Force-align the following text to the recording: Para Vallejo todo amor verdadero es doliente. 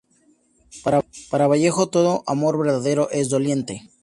Para 1.29 1.47
Vallejo 1.47 1.89
todo 1.91 2.23
amor 2.25 2.57
verdadero 2.57 3.11
es 3.11 3.29
doliente. 3.29 3.87